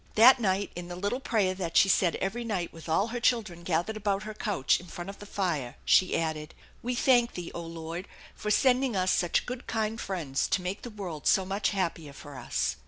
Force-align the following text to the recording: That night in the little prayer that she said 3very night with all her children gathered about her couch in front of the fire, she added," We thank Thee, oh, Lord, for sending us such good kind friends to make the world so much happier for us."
That 0.15 0.39
night 0.39 0.71
in 0.75 0.87
the 0.87 0.95
little 0.95 1.19
prayer 1.19 1.53
that 1.53 1.77
she 1.77 1.87
said 1.87 2.17
3very 2.19 2.43
night 2.43 2.73
with 2.73 2.89
all 2.89 3.09
her 3.09 3.19
children 3.19 3.61
gathered 3.61 3.97
about 3.97 4.23
her 4.23 4.33
couch 4.33 4.79
in 4.79 4.87
front 4.87 5.11
of 5.11 5.19
the 5.19 5.27
fire, 5.27 5.75
she 5.85 6.17
added," 6.17 6.55
We 6.81 6.95
thank 6.95 7.35
Thee, 7.35 7.51
oh, 7.53 7.61
Lord, 7.67 8.07
for 8.33 8.49
sending 8.49 8.95
us 8.95 9.11
such 9.11 9.45
good 9.45 9.67
kind 9.67 10.01
friends 10.01 10.47
to 10.47 10.63
make 10.63 10.81
the 10.81 10.89
world 10.89 11.27
so 11.27 11.45
much 11.45 11.69
happier 11.69 12.13
for 12.13 12.35
us." 12.39 12.77